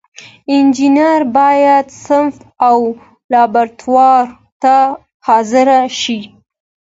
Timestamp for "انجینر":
0.51-1.19